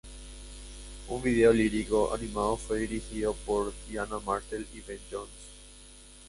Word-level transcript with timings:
Un 1.13 1.21
vídeo 1.21 1.53
lírico 1.53 2.11
animado 2.11 2.57
fue 2.57 2.79
dirigido 2.79 3.35
por 3.45 3.71
Diane 3.87 4.15
Martel 4.25 4.65
y 4.73 4.81
Ben 4.81 4.99
Jones. 5.11 5.31